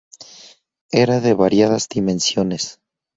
Era 1.01 1.19
de 1.19 1.35
variadas 1.35 1.87
dimensiones. 1.87 2.79